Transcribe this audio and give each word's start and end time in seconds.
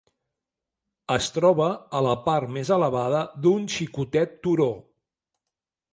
Es 1.15 1.27
troba 1.35 1.67
a 1.99 2.01
la 2.07 2.15
part 2.29 2.53
més 2.57 2.73
elevada 2.77 3.23
d'un 3.45 3.71
xicotet 3.77 4.37
turó. 4.49 4.71